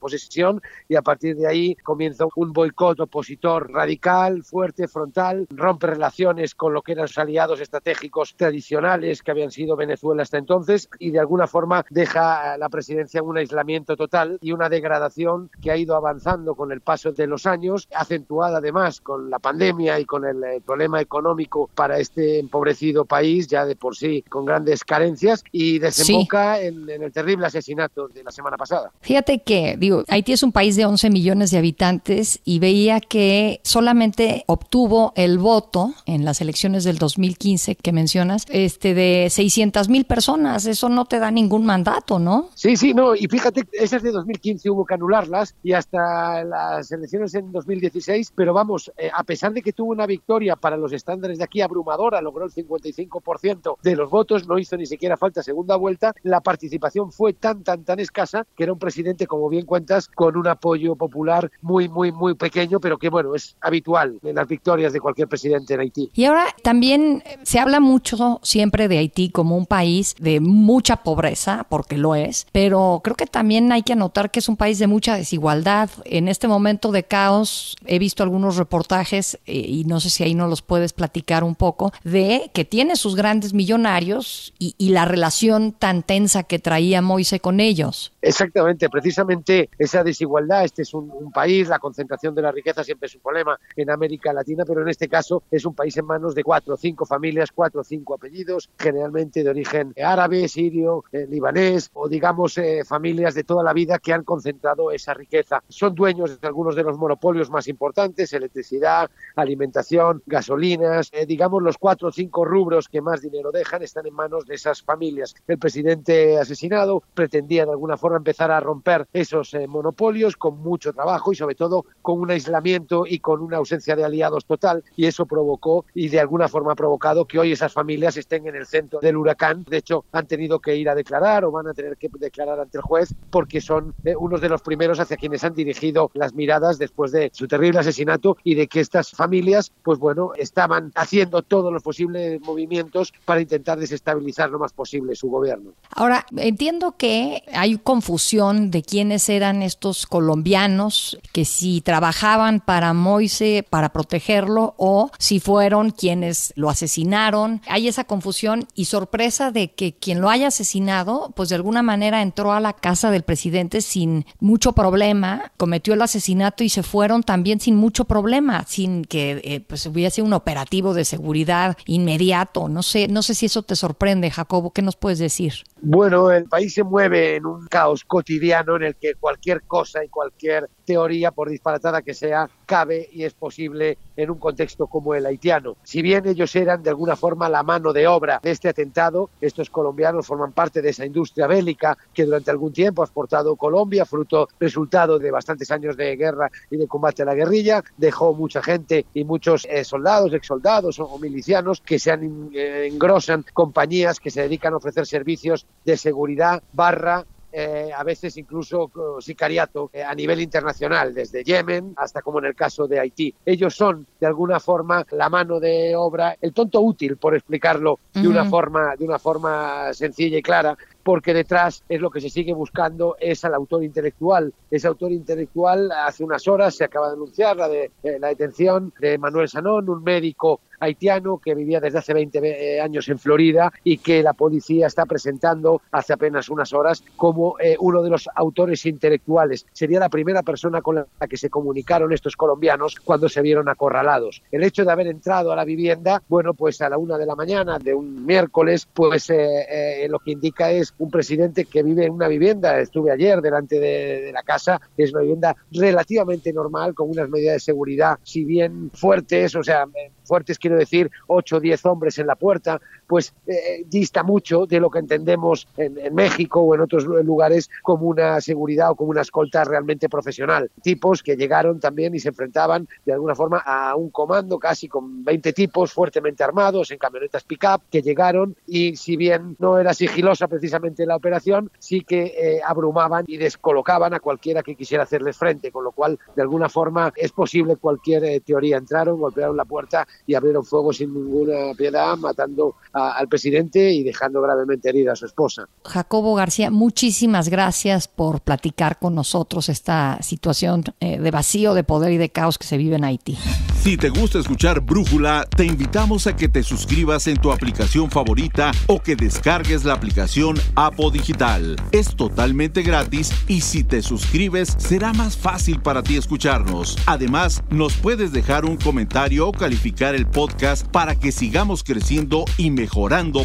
posesión 0.00 0.60
y 0.88 0.96
a 0.96 1.02
partir 1.02 1.36
de 1.36 1.46
ahí 1.46 1.76
comienza 1.76 2.24
un 2.34 2.52
boicot 2.52 2.98
opositor 2.98 3.70
radical, 3.70 4.42
fuerte, 4.42 4.88
frontal, 4.88 5.46
rompe 5.50 5.86
relaciones 5.86 6.56
con 6.56 6.74
lo 6.74 6.82
que 6.82 6.92
eran 6.92 7.06
sus 7.06 7.18
aliados 7.18 7.60
estratégicos 7.60 7.99
tradicionales 8.36 9.22
que 9.22 9.30
habían 9.30 9.50
sido 9.50 9.76
Venezuela 9.76 10.22
hasta 10.22 10.38
entonces 10.38 10.88
y 10.98 11.10
de 11.10 11.20
alguna 11.20 11.46
forma 11.46 11.84
deja 11.90 12.56
la 12.56 12.68
presidencia 12.68 13.18
en 13.18 13.26
un 13.26 13.38
aislamiento 13.38 13.96
total 13.96 14.38
y 14.40 14.52
una 14.52 14.68
degradación 14.68 15.50
que 15.60 15.70
ha 15.70 15.76
ido 15.76 15.96
avanzando 15.96 16.54
con 16.54 16.72
el 16.72 16.80
paso 16.80 17.12
de 17.12 17.26
los 17.26 17.46
años, 17.46 17.88
acentuada 17.94 18.58
además 18.58 19.00
con 19.00 19.30
la 19.30 19.38
pandemia 19.38 19.98
y 19.98 20.04
con 20.04 20.24
el, 20.24 20.40
problema 20.64 21.00
económico 21.00 21.70
para 21.74 21.98
este 21.98 22.38
empobrecido 22.38 23.04
país, 23.04 23.46
ya 23.48 23.64
de 23.64 23.76
por 23.76 23.96
sí 23.96 24.22
con 24.28 24.44
grandes 24.44 24.84
carencias, 24.84 25.42
y 25.52 25.78
desemboca 25.78 26.60
en, 26.60 26.88
en, 26.88 27.02
el 27.02 27.12
terrible 27.12 27.46
asesinato 27.46 28.08
de 28.08 28.22
la 28.22 28.30
semana 28.30 28.56
pasada. 28.56 28.90
Fíjate 29.00 29.42
que, 29.42 29.76
digo, 29.78 30.04
Haití 30.08 30.32
es 30.32 30.42
un 30.42 30.52
país 30.52 30.76
de 30.76 30.86
11 30.86 31.10
millones 31.10 31.50
de 31.50 31.58
habitantes 31.58 32.40
y 32.44 32.58
veía 32.58 33.00
que 33.00 33.60
solamente 33.64 34.44
obtuvo 34.46 35.12
el 35.16 35.38
voto 35.38 35.94
en 36.06 36.24
las 36.24 36.40
elecciones 36.40 36.84
del 36.84 36.98
2015 36.98 37.76
que 37.76 37.89
mencionas, 37.92 38.46
este 38.50 38.94
de 38.94 39.28
600 39.30 39.88
mil 39.88 40.04
personas. 40.04 40.66
Eso 40.66 40.88
no 40.88 41.04
te 41.04 41.18
da 41.18 41.30
ningún 41.30 41.64
mandato, 41.64 42.18
¿no? 42.18 42.50
Sí, 42.54 42.76
sí, 42.76 42.94
no. 42.94 43.14
Y 43.14 43.26
fíjate, 43.26 43.66
esas 43.72 44.02
de 44.02 44.12
2015 44.12 44.70
hubo 44.70 44.84
que 44.84 44.94
anularlas 44.94 45.54
y 45.62 45.72
hasta 45.72 46.44
las 46.44 46.90
elecciones 46.92 47.34
en 47.34 47.52
2016, 47.52 48.32
pero 48.34 48.52
vamos, 48.52 48.92
eh, 48.96 49.10
a 49.14 49.24
pesar 49.24 49.52
de 49.52 49.62
que 49.62 49.72
tuvo 49.72 49.92
una 49.92 50.06
victoria 50.06 50.56
para 50.56 50.76
los 50.76 50.92
estándares 50.92 51.38
de 51.38 51.44
aquí 51.44 51.60
abrumadora, 51.60 52.20
logró 52.20 52.44
el 52.44 52.52
55% 52.52 53.76
de 53.82 53.96
los 53.96 54.10
votos, 54.10 54.46
no 54.46 54.58
hizo 54.58 54.76
ni 54.76 54.86
siquiera 54.86 55.16
falta 55.16 55.42
segunda 55.42 55.76
vuelta, 55.76 56.14
la 56.22 56.40
participación 56.40 57.12
fue 57.12 57.32
tan, 57.32 57.62
tan, 57.62 57.84
tan 57.84 58.00
escasa 58.00 58.46
que 58.56 58.64
era 58.64 58.72
un 58.72 58.78
presidente, 58.78 59.26
como 59.26 59.48
bien 59.48 59.66
cuentas, 59.66 60.08
con 60.08 60.36
un 60.36 60.46
apoyo 60.46 60.96
popular 60.96 61.50
muy, 61.60 61.88
muy, 61.88 62.12
muy 62.12 62.34
pequeño, 62.34 62.80
pero 62.80 62.98
que 62.98 63.08
bueno, 63.08 63.34
es 63.34 63.56
habitual 63.60 64.18
en 64.22 64.34
las 64.36 64.48
victorias 64.48 64.92
de 64.92 65.00
cualquier 65.00 65.28
presidente 65.28 65.74
en 65.74 65.80
Haití. 65.80 66.10
Y 66.14 66.24
ahora 66.24 66.46
también 66.62 67.22
se 67.42 67.58
habla 67.58 67.79
mucho 67.80 68.40
siempre 68.42 68.88
de 68.88 68.98
Haití 68.98 69.30
como 69.30 69.56
un 69.56 69.66
país 69.66 70.14
de 70.18 70.40
mucha 70.40 70.96
pobreza, 70.96 71.66
porque 71.68 71.96
lo 71.96 72.14
es, 72.14 72.46
pero 72.52 73.00
creo 73.02 73.16
que 73.16 73.26
también 73.26 73.72
hay 73.72 73.82
que 73.82 73.94
anotar 73.94 74.30
que 74.30 74.40
es 74.40 74.48
un 74.48 74.56
país 74.56 74.78
de 74.78 74.86
mucha 74.86 75.16
desigualdad. 75.16 75.90
En 76.04 76.28
este 76.28 76.48
momento 76.48 76.92
de 76.92 77.04
caos 77.04 77.76
he 77.86 77.98
visto 77.98 78.22
algunos 78.22 78.56
reportajes, 78.56 79.38
eh, 79.46 79.52
y 79.52 79.84
no 79.84 80.00
sé 80.00 80.10
si 80.10 80.24
ahí 80.24 80.34
no 80.34 80.46
los 80.46 80.62
puedes 80.62 80.92
platicar 80.92 81.44
un 81.44 81.54
poco, 81.54 81.92
de 82.04 82.50
que 82.52 82.64
tiene 82.64 82.96
sus 82.96 83.16
grandes 83.16 83.54
millonarios 83.54 84.52
y, 84.58 84.74
y 84.78 84.90
la 84.90 85.04
relación 85.04 85.72
tan 85.72 86.02
tensa 86.02 86.42
que 86.42 86.58
traía 86.58 87.02
Moise 87.02 87.40
con 87.40 87.60
ellos. 87.60 88.12
Exactamente, 88.22 88.88
precisamente 88.88 89.70
esa 89.78 90.04
desigualdad. 90.04 90.64
Este 90.64 90.82
es 90.82 90.94
un, 90.94 91.10
un, 91.10 91.32
país, 91.32 91.68
la 91.68 91.78
concentración 91.78 92.34
de 92.34 92.42
la 92.42 92.52
riqueza 92.52 92.84
siempre 92.84 93.06
es 93.06 93.14
un 93.14 93.22
problema 93.22 93.58
en 93.76 93.90
América 93.90 94.32
Latina, 94.32 94.64
pero 94.66 94.82
en 94.82 94.88
este 94.88 95.08
caso 95.08 95.42
es 95.50 95.64
un 95.64 95.74
país 95.74 95.96
en 95.96 96.06
manos 96.06 96.34
de 96.34 96.44
cuatro 96.44 96.74
o 96.74 96.76
cinco 96.76 97.06
familias, 97.06 97.50
cuatro 97.70 97.82
o 97.82 97.84
cinco 97.84 98.14
apellidos, 98.14 98.68
generalmente 98.76 99.44
de 99.44 99.50
origen 99.50 99.94
árabe, 100.02 100.48
sirio, 100.48 101.04
eh, 101.12 101.26
libanés 101.30 101.90
o 101.94 102.08
digamos 102.08 102.58
eh, 102.58 102.82
familias 102.84 103.34
de 103.34 103.44
toda 103.44 103.62
la 103.62 103.72
vida 103.72 104.00
que 104.00 104.12
han 104.12 104.24
concentrado 104.24 104.90
esa 104.90 105.14
riqueza. 105.14 105.62
Son 105.68 105.94
dueños 105.94 106.40
de 106.40 106.48
algunos 106.48 106.74
de 106.74 106.82
los 106.82 106.98
monopolios 106.98 107.48
más 107.48 107.68
importantes, 107.68 108.32
electricidad, 108.32 109.08
alimentación, 109.36 110.20
gasolinas, 110.26 111.10
eh, 111.12 111.26
digamos 111.26 111.62
los 111.62 111.78
cuatro 111.78 112.08
o 112.08 112.12
cinco 112.12 112.44
rubros 112.44 112.88
que 112.88 113.00
más 113.00 113.22
dinero 113.22 113.52
dejan 113.52 113.84
están 113.84 114.06
en 114.06 114.14
manos 114.14 114.46
de 114.46 114.56
esas 114.56 114.82
familias. 114.82 115.36
El 115.46 115.58
presidente 115.58 116.38
asesinado 116.38 117.04
pretendía 117.14 117.66
de 117.66 117.70
alguna 117.70 117.96
forma 117.96 118.16
empezar 118.16 118.50
a 118.50 118.58
romper 118.58 119.06
esos 119.12 119.54
eh, 119.54 119.68
monopolios 119.68 120.36
con 120.36 120.58
mucho 120.58 120.92
trabajo 120.92 121.32
y 121.32 121.36
sobre 121.36 121.54
todo 121.54 121.84
con 122.02 122.18
un 122.18 122.32
aislamiento 122.32 123.04
y 123.06 123.20
con 123.20 123.40
una 123.40 123.58
ausencia 123.58 123.94
de 123.94 124.04
aliados 124.04 124.44
total 124.44 124.82
y 124.96 125.06
eso 125.06 125.26
provocó 125.26 125.84
y 125.94 126.08
de 126.08 126.18
alguna 126.18 126.48
forma 126.48 126.72
ha 126.72 126.76
provocado 126.76 127.26
que 127.26 127.38
hoy 127.38 127.49
esas 127.52 127.72
familias 127.72 128.16
estén 128.16 128.46
en 128.46 128.56
el 128.56 128.66
centro 128.66 129.00
del 129.00 129.16
huracán. 129.16 129.64
De 129.68 129.78
hecho, 129.78 130.04
han 130.12 130.26
tenido 130.26 130.58
que 130.58 130.76
ir 130.76 130.88
a 130.88 130.94
declarar 130.94 131.44
o 131.44 131.50
van 131.50 131.68
a 131.68 131.74
tener 131.74 131.96
que 131.96 132.08
declarar 132.18 132.60
ante 132.60 132.78
el 132.78 132.82
juez 132.82 133.14
porque 133.30 133.60
son 133.60 133.94
eh, 134.04 134.14
unos 134.16 134.40
de 134.40 134.48
los 134.48 134.62
primeros 134.62 135.00
hacia 135.00 135.16
quienes 135.16 135.44
han 135.44 135.54
dirigido 135.54 136.10
las 136.14 136.34
miradas 136.34 136.78
después 136.78 137.12
de 137.12 137.30
su 137.32 137.48
terrible 137.48 137.80
asesinato 137.80 138.36
y 138.44 138.54
de 138.54 138.66
que 138.66 138.80
estas 138.80 139.10
familias, 139.10 139.72
pues 139.82 139.98
bueno, 139.98 140.32
estaban 140.36 140.92
haciendo 140.94 141.42
todos 141.42 141.72
los 141.72 141.82
posibles 141.82 142.40
movimientos 142.40 143.12
para 143.24 143.40
intentar 143.40 143.78
desestabilizar 143.78 144.50
lo 144.50 144.58
más 144.58 144.72
posible 144.72 145.14
su 145.14 145.28
gobierno. 145.28 145.72
Ahora, 145.90 146.26
entiendo 146.36 146.94
que 146.96 147.42
hay 147.52 147.76
confusión 147.78 148.70
de 148.70 148.82
quiénes 148.82 149.28
eran 149.28 149.62
estos 149.62 150.06
colombianos, 150.06 151.18
que 151.32 151.44
si 151.44 151.80
trabajaban 151.80 152.60
para 152.60 152.92
Moise 152.94 153.64
para 153.68 153.90
protegerlo 153.90 154.74
o 154.76 155.10
si 155.18 155.40
fueron 155.40 155.90
quienes 155.90 156.52
lo 156.56 156.70
asesinaron 156.70 157.39
hay 157.66 157.88
esa 157.88 158.04
confusión 158.04 158.66
y 158.74 158.86
sorpresa 158.86 159.50
de 159.50 159.72
que 159.72 159.94
quien 159.94 160.20
lo 160.20 160.30
haya 160.30 160.48
asesinado, 160.48 161.32
pues 161.34 161.48
de 161.48 161.54
alguna 161.56 161.82
manera 161.82 162.22
entró 162.22 162.52
a 162.52 162.60
la 162.60 162.72
casa 162.72 163.10
del 163.10 163.22
presidente 163.22 163.80
sin 163.80 164.26
mucho 164.38 164.72
problema, 164.72 165.52
cometió 165.56 165.94
el 165.94 166.02
asesinato 166.02 166.64
y 166.64 166.68
se 166.68 166.82
fueron 166.82 167.22
también 167.22 167.60
sin 167.60 167.76
mucho 167.76 168.04
problema, 168.04 168.64
sin 168.66 169.04
que 169.04 169.40
eh, 169.44 169.60
pues 169.60 169.86
hubiese 169.86 170.22
un 170.22 170.32
operativo 170.32 170.94
de 170.94 171.04
seguridad 171.04 171.76
inmediato. 171.86 172.68
No 172.68 172.82
sé, 172.82 173.08
no 173.08 173.22
sé 173.22 173.34
si 173.34 173.46
eso 173.46 173.62
te 173.62 173.76
sorprende, 173.76 174.30
Jacobo, 174.30 174.72
¿qué 174.72 174.82
nos 174.82 174.96
puedes 174.96 175.18
decir? 175.18 175.54
Bueno, 175.82 176.30
el 176.30 176.44
país 176.44 176.74
se 176.74 176.84
mueve 176.84 177.36
en 177.36 177.46
un 177.46 177.66
caos 177.66 178.04
cotidiano 178.04 178.76
en 178.76 178.82
el 178.82 178.96
que 178.96 179.14
cualquier 179.14 179.62
cosa 179.62 180.04
y 180.04 180.08
cualquier 180.08 180.68
teoría, 180.84 181.30
por 181.30 181.48
disparatada 181.48 182.02
que 182.02 182.14
sea, 182.14 182.50
cabe 182.66 183.08
y 183.12 183.24
es 183.24 183.32
posible 183.32 183.96
en 184.16 184.30
un 184.30 184.38
contexto 184.38 184.86
como 184.88 185.14
el 185.14 185.24
haitiano. 185.24 185.76
Si 185.82 186.02
bien 186.02 186.26
ellos 186.26 186.54
eran 186.56 186.82
de 186.82 186.90
alguna 186.90 187.16
forma 187.16 187.29
la 187.36 187.62
mano 187.62 187.92
de 187.92 188.06
obra 188.06 188.40
de 188.42 188.50
este 188.50 188.68
atentado, 188.68 189.30
estos 189.40 189.70
colombianos 189.70 190.26
forman 190.26 190.52
parte 190.52 190.82
de 190.82 190.90
esa 190.90 191.06
industria 191.06 191.46
bélica 191.46 191.96
que 192.12 192.24
durante 192.24 192.50
algún 192.50 192.72
tiempo 192.72 193.02
ha 193.02 193.04
exportado 193.04 193.56
Colombia, 193.56 194.04
fruto 194.04 194.48
resultado 194.58 195.18
de 195.18 195.30
bastantes 195.30 195.70
años 195.70 195.96
de 195.96 196.16
guerra 196.16 196.50
y 196.70 196.76
de 196.76 196.86
combate 196.86 197.22
a 197.22 197.26
la 197.26 197.34
guerrilla, 197.34 197.82
dejó 197.96 198.34
mucha 198.34 198.62
gente 198.62 199.06
y 199.14 199.24
muchos 199.24 199.66
eh, 199.70 199.84
soldados, 199.84 200.32
ex 200.32 200.46
soldados 200.46 200.98
o, 200.98 201.18
milicianos 201.18 201.80
que 201.80 201.98
se 201.98 202.10
han, 202.10 202.50
eh, 202.54 202.88
engrosan 202.90 203.44
compañías 203.52 204.20
que 204.20 204.30
se 204.30 204.42
dedican 204.42 204.72
a 204.72 204.78
ofrecer 204.78 205.06
servicios 205.06 205.66
de 205.84 205.96
seguridad 205.96 206.62
barra 206.72 207.24
eh, 207.52 207.90
a 207.96 208.04
veces 208.04 208.36
incluso 208.36 208.90
sicariato 209.20 209.90
eh, 209.92 210.02
a 210.02 210.14
nivel 210.14 210.40
internacional, 210.40 211.14
desde 211.14 211.44
Yemen 211.44 211.94
hasta 211.96 212.22
como 212.22 212.38
en 212.38 212.46
el 212.46 212.54
caso 212.54 212.86
de 212.86 213.00
Haití. 213.00 213.34
Ellos 213.44 213.74
son, 213.74 214.06
de 214.18 214.26
alguna 214.26 214.60
forma, 214.60 215.04
la 215.10 215.28
mano 215.28 215.60
de 215.60 215.94
obra, 215.96 216.36
el 216.40 216.52
tonto 216.52 216.80
útil, 216.80 217.16
por 217.16 217.34
explicarlo 217.34 217.98
de 218.12 218.28
una 218.28 218.44
forma, 218.44 218.94
de 218.96 219.04
una 219.04 219.18
forma 219.18 219.92
sencilla 219.92 220.38
y 220.38 220.42
clara, 220.42 220.76
porque 221.02 221.34
detrás 221.34 221.82
es 221.88 222.00
lo 222.00 222.10
que 222.10 222.20
se 222.20 222.30
sigue 222.30 222.52
buscando 222.52 223.16
es 223.18 223.44
al 223.44 223.54
autor 223.54 223.82
intelectual. 223.84 224.52
Ese 224.70 224.86
autor 224.86 225.12
intelectual 225.12 225.90
hace 225.92 226.24
unas 226.24 226.46
horas 226.46 226.74
se 226.74 226.84
acaba 226.84 227.08
de 227.08 227.14
anunciar 227.14 227.56
la, 227.56 227.68
de, 227.68 227.90
eh, 228.02 228.18
la 228.20 228.28
detención 228.28 228.92
de 229.00 229.18
Manuel 229.18 229.48
Sanón, 229.48 229.88
un 229.88 230.02
médico 230.02 230.60
haitiano 230.80 231.38
que 231.38 231.54
vivía 231.54 231.80
desde 231.80 231.98
hace 231.98 232.14
20 232.14 232.40
eh, 232.42 232.80
años 232.80 233.08
en 233.08 233.18
Florida 233.18 233.72
y 233.84 233.98
que 233.98 234.22
la 234.22 234.32
policía 234.32 234.86
está 234.86 235.06
presentando 235.06 235.82
hace 235.92 236.12
apenas 236.12 236.48
unas 236.48 236.72
horas 236.72 237.04
como 237.16 237.56
eh, 237.60 237.76
uno 237.78 238.02
de 238.02 238.10
los 238.10 238.28
autores 238.34 238.84
intelectuales. 238.86 239.66
Sería 239.72 240.00
la 240.00 240.08
primera 240.08 240.42
persona 240.42 240.82
con 240.82 240.96
la 240.96 241.28
que 241.28 241.36
se 241.36 241.50
comunicaron 241.50 242.12
estos 242.12 242.36
colombianos 242.36 242.96
cuando 242.96 243.28
se 243.28 243.42
vieron 243.42 243.68
acorralados. 243.68 244.42
El 244.50 244.64
hecho 244.64 244.84
de 244.84 244.92
haber 244.92 245.06
entrado 245.06 245.52
a 245.52 245.56
la 245.56 245.64
vivienda, 245.64 246.22
bueno, 246.28 246.54
pues 246.54 246.80
a 246.80 246.88
la 246.88 246.98
una 246.98 247.18
de 247.18 247.26
la 247.26 247.36
mañana 247.36 247.78
de 247.78 247.94
un 247.94 248.24
miércoles, 248.24 248.88
pues 248.92 249.30
lo 249.30 250.18
que 250.18 250.32
indica 250.32 250.70
es 250.70 250.94
un 250.98 251.10
presidente 251.10 251.66
que 251.66 251.82
vive 251.82 252.06
en 252.06 252.12
una 252.12 252.28
vivienda, 252.28 252.80
estuve 252.80 253.12
ayer 253.12 253.40
delante 253.40 253.78
de, 253.78 254.30
la 254.32 254.42
casa, 254.42 254.80
es 254.96 255.12
una 255.12 255.22
vivienda 255.22 255.56
relativamente 255.72 256.52
normal, 256.52 256.94
con 256.94 257.10
unas 257.10 257.28
medidas 257.28 257.54
de 257.54 257.60
seguridad, 257.60 258.18
si 258.22 258.44
bien 258.44 258.90
fuertes, 258.94 259.54
o 259.54 259.62
sea, 259.62 259.86
fuertes 260.24 260.58
quiero 260.70 260.78
decir 260.78 261.10
8 261.26 261.56
o 261.56 261.60
10 261.60 261.86
hombres 261.86 262.18
en 262.18 262.28
la 262.28 262.36
puerta, 262.36 262.80
pues 263.10 263.34
eh, 263.44 263.84
dista 263.88 264.22
mucho 264.22 264.66
de 264.66 264.78
lo 264.78 264.88
que 264.88 265.00
entendemos 265.00 265.66
en, 265.76 266.14
México 266.14 266.60
o 266.60 266.76
en 266.76 266.80
otros 266.80 267.04
lugares 267.04 267.68
como 267.82 268.06
una 268.06 268.40
seguridad 268.40 268.92
o 268.92 268.94
como 268.94 269.10
una 269.10 269.22
escolta 269.22 269.64
realmente 269.64 270.08
profesional. 270.08 270.70
Tipos 270.80 271.24
que 271.24 271.36
llegaron 271.36 271.80
también 271.80 272.14
y 272.14 272.20
se 272.20 272.28
enfrentaban 272.28 272.86
de 273.04 273.12
alguna 273.12 273.34
forma 273.34 273.58
a 273.66 273.96
un 273.96 274.10
comando 274.10 274.60
casi 274.60 274.86
con 274.86 275.24
20 275.24 275.52
tipos 275.52 275.92
fuertemente 275.92 276.44
armados 276.44 276.92
en 276.92 276.98
camionetas 276.98 277.42
pick-up 277.42 277.82
que 277.90 278.00
llegaron 278.00 278.54
y 278.64 278.94
si 278.94 279.16
bien 279.16 279.56
no 279.58 279.80
era 279.80 279.92
sigilosa 279.92 280.46
precisamente 280.46 281.04
la 281.04 281.16
operación, 281.16 281.68
sí 281.80 282.02
que 282.02 282.26
eh, 282.26 282.60
abrumaban 282.64 283.24
y 283.26 283.38
descolocaban 283.38 284.14
a 284.14 284.20
cualquiera 284.20 284.62
que 284.62 284.76
quisiera 284.76 285.02
hacerles 285.02 285.36
frente, 285.36 285.72
con 285.72 285.82
lo 285.82 285.90
cual 285.90 286.16
de 286.36 286.42
alguna 286.42 286.68
forma 286.68 287.12
es 287.16 287.32
posible 287.32 287.74
cualquier 287.74 288.22
eh, 288.22 288.38
teoría. 288.38 288.76
Entraron, 288.76 289.18
golpearon 289.18 289.56
la 289.56 289.64
puerta 289.64 290.06
y 290.28 290.34
abrieron 290.34 290.64
fuego 290.64 290.92
sin 290.92 291.12
ninguna 291.12 291.74
piedad, 291.76 292.16
matando 292.16 292.76
al 293.08 293.28
presidente 293.28 293.92
y 293.92 294.02
dejando 294.02 294.40
gravemente 294.42 294.88
herida 294.88 295.12
a 295.12 295.16
su 295.16 295.26
esposa. 295.26 295.66
Jacobo 295.84 296.34
García, 296.34 296.70
muchísimas 296.70 297.48
gracias 297.48 298.08
por 298.08 298.40
platicar 298.40 298.98
con 298.98 299.14
nosotros 299.14 299.68
esta 299.68 300.18
situación 300.22 300.84
eh, 301.00 301.18
de 301.18 301.30
vacío 301.30 301.74
de 301.74 301.84
poder 301.84 302.12
y 302.12 302.18
de 302.18 302.30
caos 302.30 302.58
que 302.58 302.66
se 302.66 302.76
vive 302.76 302.96
en 302.96 303.04
Haití. 303.04 303.38
Si 303.82 303.96
te 303.96 304.10
gusta 304.10 304.38
escuchar 304.38 304.80
Brújula, 304.80 305.46
te 305.56 305.64
invitamos 305.64 306.26
a 306.26 306.36
que 306.36 306.48
te 306.48 306.62
suscribas 306.62 307.26
en 307.26 307.38
tu 307.38 307.50
aplicación 307.50 308.10
favorita 308.10 308.72
o 308.88 309.00
que 309.00 309.16
descargues 309.16 309.84
la 309.84 309.94
aplicación 309.94 310.56
Apo 310.74 311.10
Digital. 311.10 311.76
Es 311.90 312.14
totalmente 312.14 312.82
gratis 312.82 313.32
y 313.48 313.62
si 313.62 313.82
te 313.82 314.02
suscribes 314.02 314.76
será 314.76 315.14
más 315.14 315.38
fácil 315.38 315.80
para 315.80 316.02
ti 316.02 316.16
escucharnos. 316.16 316.98
Además, 317.06 317.62
nos 317.70 317.94
puedes 317.94 318.32
dejar 318.32 318.66
un 318.66 318.76
comentario 318.76 319.48
o 319.48 319.52
calificar 319.52 320.14
el 320.14 320.26
podcast 320.26 320.86
para 320.88 321.18
que 321.18 321.32
sigamos 321.32 321.82
creciendo 321.82 322.44
y 322.58 322.70
mejorando 322.70 322.89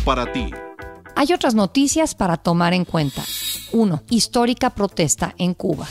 para 0.04 0.32
ti. 0.32 0.52
Hay 1.16 1.32
otras 1.34 1.56
noticias 1.56 2.14
para 2.16 2.38
tomar 2.38 2.74
en 2.74 2.84
cuenta. 2.84 3.24
1. 3.72 4.04
Histórica 4.10 4.70
protesta 4.72 5.34
en 5.38 5.54
Cuba. 5.54 5.88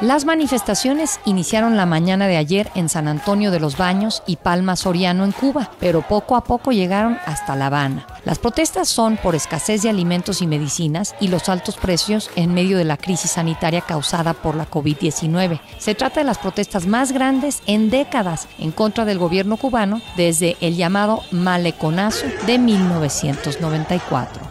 Las 0.00 0.24
manifestaciones 0.24 1.18
iniciaron 1.24 1.76
la 1.76 1.84
mañana 1.84 2.28
de 2.28 2.36
ayer 2.36 2.70
en 2.76 2.88
San 2.88 3.08
Antonio 3.08 3.50
de 3.50 3.58
los 3.58 3.76
Baños 3.76 4.22
y 4.28 4.36
Palma 4.36 4.76
Soriano 4.76 5.24
en 5.24 5.32
Cuba, 5.32 5.72
pero 5.80 6.02
poco 6.02 6.36
a 6.36 6.44
poco 6.44 6.70
llegaron 6.70 7.18
hasta 7.26 7.56
La 7.56 7.66
Habana. 7.66 8.06
Las 8.24 8.38
protestas 8.38 8.88
son 8.88 9.16
por 9.16 9.34
escasez 9.34 9.82
de 9.82 9.90
alimentos 9.90 10.40
y 10.40 10.46
medicinas 10.46 11.16
y 11.20 11.26
los 11.26 11.48
altos 11.48 11.76
precios 11.76 12.30
en 12.36 12.54
medio 12.54 12.78
de 12.78 12.84
la 12.84 12.96
crisis 12.96 13.32
sanitaria 13.32 13.80
causada 13.80 14.34
por 14.34 14.54
la 14.54 14.70
COVID-19. 14.70 15.58
Se 15.78 15.96
trata 15.96 16.20
de 16.20 16.26
las 16.26 16.38
protestas 16.38 16.86
más 16.86 17.10
grandes 17.10 17.60
en 17.66 17.90
décadas 17.90 18.46
en 18.60 18.70
contra 18.70 19.04
del 19.04 19.18
gobierno 19.18 19.56
cubano 19.56 20.00
desde 20.16 20.56
el 20.60 20.76
llamado 20.76 21.22
maleconazo 21.32 22.26
de 22.46 22.56
1994. 22.58 24.42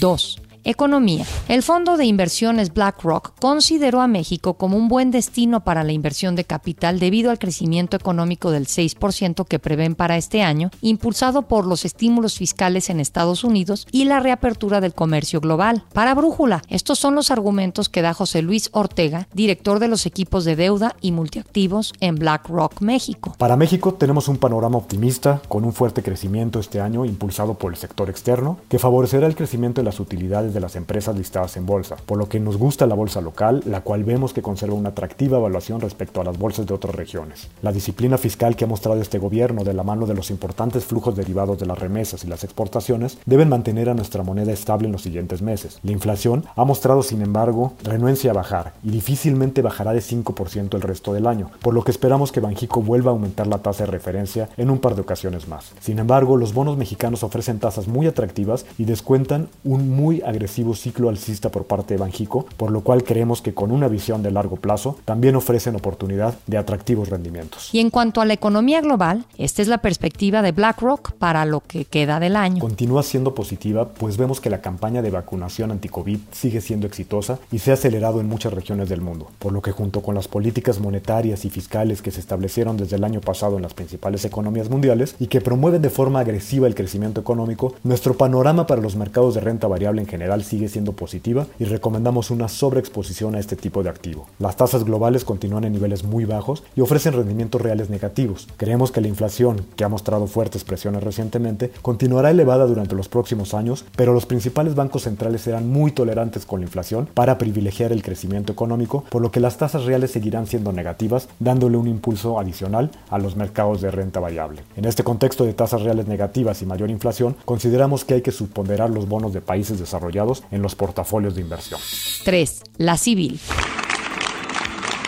2. 0.00 0.43
Economía. 0.64 1.26
El 1.48 1.62
fondo 1.62 1.98
de 1.98 2.06
inversiones 2.06 2.72
BlackRock 2.72 3.38
consideró 3.38 4.00
a 4.00 4.06
México 4.06 4.54
como 4.54 4.78
un 4.78 4.88
buen 4.88 5.10
destino 5.10 5.62
para 5.62 5.84
la 5.84 5.92
inversión 5.92 6.36
de 6.36 6.44
capital 6.44 6.98
debido 6.98 7.30
al 7.30 7.38
crecimiento 7.38 7.96
económico 7.96 8.50
del 8.50 8.66
6% 8.66 9.46
que 9.46 9.58
prevén 9.58 9.94
para 9.94 10.16
este 10.16 10.42
año, 10.42 10.70
impulsado 10.80 11.42
por 11.42 11.66
los 11.66 11.84
estímulos 11.84 12.38
fiscales 12.38 12.88
en 12.88 12.98
Estados 12.98 13.44
Unidos 13.44 13.86
y 13.92 14.04
la 14.04 14.20
reapertura 14.20 14.80
del 14.80 14.94
comercio 14.94 15.40
global. 15.40 15.84
Para 15.92 16.14
Brújula, 16.14 16.62
estos 16.70 16.98
son 16.98 17.14
los 17.14 17.30
argumentos 17.30 17.90
que 17.90 18.00
da 18.00 18.14
José 18.14 18.40
Luis 18.40 18.70
Ortega, 18.72 19.28
director 19.34 19.80
de 19.80 19.88
los 19.88 20.06
equipos 20.06 20.46
de 20.46 20.56
deuda 20.56 20.96
y 21.02 21.12
multiactivos 21.12 21.92
en 22.00 22.14
BlackRock 22.14 22.80
México. 22.80 23.34
Para 23.36 23.56
México 23.56 23.92
tenemos 23.92 24.28
un 24.28 24.38
panorama 24.38 24.78
optimista 24.78 25.42
con 25.46 25.64
un 25.64 25.74
fuerte 25.74 26.02
crecimiento 26.02 26.58
este 26.58 26.80
año 26.80 27.04
impulsado 27.04 27.54
por 27.54 27.72
el 27.72 27.78
sector 27.78 28.08
externo 28.08 28.58
que 28.70 28.78
favorecerá 28.78 29.26
el 29.26 29.36
crecimiento 29.36 29.82
de 29.82 29.84
las 29.84 30.00
utilidades 30.00 30.53
de 30.54 30.60
las 30.60 30.76
empresas 30.76 31.16
listadas 31.16 31.56
en 31.56 31.66
bolsa, 31.66 31.96
por 32.06 32.16
lo 32.16 32.28
que 32.28 32.40
nos 32.40 32.56
gusta 32.56 32.86
la 32.86 32.94
bolsa 32.94 33.20
local, 33.20 33.62
la 33.66 33.82
cual 33.82 34.04
vemos 34.04 34.32
que 34.32 34.42
conserva 34.42 34.74
una 34.74 34.90
atractiva 34.90 35.38
evaluación 35.38 35.80
respecto 35.80 36.20
a 36.20 36.24
las 36.24 36.38
bolsas 36.38 36.66
de 36.66 36.74
otras 36.74 36.94
regiones. 36.94 37.48
La 37.62 37.72
disciplina 37.72 38.16
fiscal 38.16 38.56
que 38.56 38.64
ha 38.64 38.68
mostrado 38.68 39.00
este 39.00 39.18
gobierno 39.18 39.64
de 39.64 39.74
la 39.74 39.82
mano 39.82 40.06
de 40.06 40.14
los 40.14 40.30
importantes 40.30 40.84
flujos 40.84 41.16
derivados 41.16 41.58
de 41.58 41.66
las 41.66 41.78
remesas 41.78 42.24
y 42.24 42.28
las 42.28 42.44
exportaciones 42.44 43.18
deben 43.26 43.48
mantener 43.48 43.90
a 43.90 43.94
nuestra 43.94 44.22
moneda 44.22 44.52
estable 44.52 44.86
en 44.86 44.92
los 44.92 45.02
siguientes 45.02 45.42
meses. 45.42 45.78
La 45.82 45.92
inflación 45.92 46.44
ha 46.54 46.64
mostrado, 46.64 47.02
sin 47.02 47.20
embargo, 47.20 47.74
renuencia 47.82 48.30
a 48.30 48.34
bajar 48.34 48.74
y 48.82 48.90
difícilmente 48.90 49.62
bajará 49.62 49.92
de 49.92 50.00
5% 50.00 50.74
el 50.74 50.82
resto 50.82 51.12
del 51.12 51.26
año, 51.26 51.50
por 51.60 51.74
lo 51.74 51.82
que 51.82 51.90
esperamos 51.90 52.32
que 52.32 52.40
Banjico 52.40 52.80
vuelva 52.80 53.10
a 53.10 53.14
aumentar 53.14 53.46
la 53.46 53.58
tasa 53.58 53.84
de 53.84 53.90
referencia 53.90 54.48
en 54.56 54.70
un 54.70 54.78
par 54.78 54.94
de 54.94 55.02
ocasiones 55.02 55.48
más. 55.48 55.72
Sin 55.80 55.98
embargo, 55.98 56.36
los 56.36 56.54
bonos 56.54 56.76
mexicanos 56.76 57.24
ofrecen 57.24 57.58
tasas 57.58 57.88
muy 57.88 58.06
atractivas 58.06 58.66
y 58.78 58.84
descuentan 58.84 59.48
un 59.64 59.90
muy 59.90 60.22
agresivo 60.22 60.43
ciclo 60.48 61.08
alcista 61.08 61.50
por 61.50 61.64
parte 61.64 61.94
de 61.94 62.00
Banjico, 62.00 62.46
por 62.56 62.70
lo 62.70 62.82
cual 62.82 63.04
creemos 63.04 63.42
que 63.42 63.54
con 63.54 63.70
una 63.70 63.88
visión 63.88 64.22
de 64.22 64.30
largo 64.30 64.56
plazo 64.56 64.98
también 65.04 65.36
ofrecen 65.36 65.76
oportunidad 65.76 66.34
de 66.46 66.58
atractivos 66.58 67.08
rendimientos. 67.08 67.70
Y 67.72 67.80
en 67.80 67.90
cuanto 67.90 68.20
a 68.20 68.24
la 68.24 68.34
economía 68.34 68.80
global, 68.80 69.24
esta 69.38 69.62
es 69.62 69.68
la 69.68 69.78
perspectiva 69.78 70.42
de 70.42 70.52
BlackRock 70.52 71.12
para 71.12 71.44
lo 71.44 71.60
que 71.60 71.84
queda 71.84 72.20
del 72.20 72.36
año. 72.36 72.60
Continúa 72.60 73.02
siendo 73.02 73.34
positiva, 73.34 73.88
pues 73.88 74.16
vemos 74.16 74.40
que 74.40 74.50
la 74.50 74.60
campaña 74.60 75.02
de 75.02 75.10
vacunación 75.10 75.70
anti-COVID 75.70 76.18
sigue 76.32 76.60
siendo 76.60 76.86
exitosa 76.86 77.38
y 77.50 77.58
se 77.58 77.70
ha 77.70 77.74
acelerado 77.74 78.20
en 78.20 78.28
muchas 78.28 78.52
regiones 78.52 78.88
del 78.88 79.00
mundo, 79.00 79.28
por 79.38 79.52
lo 79.52 79.62
que 79.62 79.72
junto 79.72 80.02
con 80.02 80.14
las 80.14 80.28
políticas 80.28 80.80
monetarias 80.80 81.44
y 81.44 81.50
fiscales 81.50 82.02
que 82.02 82.10
se 82.10 82.20
establecieron 82.20 82.76
desde 82.76 82.96
el 82.96 83.04
año 83.04 83.20
pasado 83.20 83.56
en 83.56 83.62
las 83.62 83.74
principales 83.74 84.24
economías 84.24 84.70
mundiales 84.70 85.16
y 85.18 85.26
que 85.26 85.40
promueven 85.40 85.82
de 85.82 85.90
forma 85.90 86.20
agresiva 86.20 86.66
el 86.66 86.74
crecimiento 86.74 87.20
económico, 87.20 87.74
nuestro 87.82 88.14
panorama 88.14 88.66
para 88.66 88.82
los 88.82 88.96
mercados 88.96 89.34
de 89.34 89.40
renta 89.40 89.66
variable 89.66 90.00
en 90.00 90.08
general 90.08 90.33
sigue 90.42 90.68
siendo 90.68 90.92
positiva 90.92 91.46
y 91.58 91.64
recomendamos 91.64 92.30
una 92.30 92.48
sobreexposición 92.48 93.34
a 93.34 93.38
este 93.38 93.54
tipo 93.56 93.82
de 93.82 93.90
activo. 93.90 94.26
Las 94.38 94.56
tasas 94.56 94.84
globales 94.84 95.24
continúan 95.24 95.64
en 95.64 95.72
niveles 95.72 96.02
muy 96.02 96.24
bajos 96.24 96.64
y 96.74 96.80
ofrecen 96.80 97.12
rendimientos 97.12 97.60
reales 97.60 97.90
negativos. 97.90 98.48
Creemos 98.56 98.90
que 98.90 99.00
la 99.00 99.08
inflación, 99.08 99.66
que 99.76 99.84
ha 99.84 99.88
mostrado 99.88 100.26
fuertes 100.26 100.64
presiones 100.64 101.04
recientemente, 101.04 101.70
continuará 101.82 102.30
elevada 102.30 102.66
durante 102.66 102.94
los 102.94 103.08
próximos 103.08 103.54
años, 103.54 103.84
pero 103.96 104.12
los 104.12 104.26
principales 104.26 104.74
bancos 104.74 105.02
centrales 105.02 105.42
serán 105.42 105.68
muy 105.68 105.92
tolerantes 105.92 106.46
con 106.46 106.60
la 106.60 106.66
inflación 106.66 107.08
para 107.14 107.38
privilegiar 107.38 107.92
el 107.92 108.02
crecimiento 108.02 108.52
económico, 108.52 109.04
por 109.10 109.22
lo 109.22 109.30
que 109.30 109.40
las 109.40 109.58
tasas 109.58 109.84
reales 109.84 110.10
seguirán 110.10 110.46
siendo 110.46 110.72
negativas, 110.72 111.28
dándole 111.38 111.76
un 111.76 111.88
impulso 111.88 112.38
adicional 112.38 112.90
a 113.10 113.18
los 113.18 113.36
mercados 113.36 113.80
de 113.80 113.90
renta 113.90 114.20
variable. 114.20 114.62
En 114.76 114.84
este 114.84 115.04
contexto 115.04 115.44
de 115.44 115.52
tasas 115.52 115.82
reales 115.82 116.06
negativas 116.06 116.62
y 116.62 116.66
mayor 116.66 116.90
inflación, 116.90 117.36
consideramos 117.44 118.04
que 118.04 118.14
hay 118.14 118.22
que 118.22 118.32
subponderar 118.32 118.90
los 118.90 119.08
bonos 119.08 119.32
de 119.32 119.40
países 119.40 119.78
desarrollados 119.78 120.23
en 120.50 120.62
los 120.62 120.74
portafolios 120.74 121.34
de 121.34 121.40
inversión. 121.40 121.80
3. 122.24 122.62
La 122.78 122.96
civil. 122.96 123.40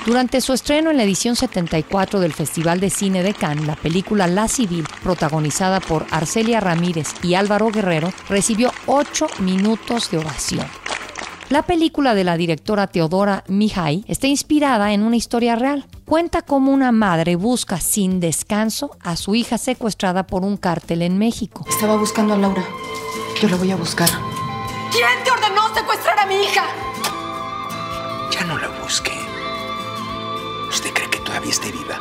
Durante 0.06 0.40
su 0.40 0.52
estreno 0.52 0.92
en 0.92 0.99
la 0.99 1.02
edición 1.02 1.35
74 1.35 2.20
del 2.20 2.32
Festival 2.32 2.78
de 2.78 2.90
Cine 2.90 3.25
de 3.25 3.35
Cannes, 3.35 3.66
la 3.66 3.75
película 3.75 4.28
La 4.28 4.46
Civil, 4.46 4.87
protagonizada 5.02 5.80
por 5.80 6.06
Arcelia 6.12 6.61
Ramírez 6.61 7.08
y 7.25 7.35
Álvaro 7.35 7.73
Guerrero, 7.73 8.12
recibió 8.28 8.70
8 8.87 9.26
minutos 9.40 10.11
de 10.12 10.18
ovación. 10.18 10.66
La 11.49 11.62
película 11.62 12.14
de 12.14 12.23
la 12.23 12.37
directora 12.37 12.87
Teodora 12.87 13.42
Mihai 13.49 14.04
está 14.06 14.28
inspirada 14.28 14.92
en 14.92 15.02
una 15.02 15.16
historia 15.16 15.56
real. 15.56 15.87
Cuenta 16.04 16.42
cómo 16.42 16.73
una 16.73 16.92
madre 16.92 17.35
busca 17.35 17.80
sin 17.80 18.20
descanso 18.20 18.96
a 19.00 19.16
su 19.16 19.35
hija 19.35 19.58
secuestrada 19.58 20.26
por 20.26 20.44
un 20.44 20.56
cártel 20.56 21.02
en 21.02 21.18
México. 21.18 21.64
Estaba 21.68 21.96
buscando 21.96 22.35
a 22.35 22.37
Laura. 22.37 22.64
Yo 23.40 23.49
la 23.49 23.56
voy 23.56 23.70
a 23.70 23.76
buscar. 23.76 24.08
¿Quién 24.96 25.24
te 25.24 25.30
ordenó 25.30 25.74
secuestrar 25.74 26.18
a 26.18 26.24
mi 26.24 26.36
hija? 26.36 26.64
Ya 28.30 28.44
no 28.44 28.56
la 28.56 28.68
busque. 28.80 29.12
¿Usted 30.70 30.90
cree 30.94 31.10
que 31.10 31.18
todavía 31.18 31.50
esté 31.50 31.70
viva? 31.70 32.00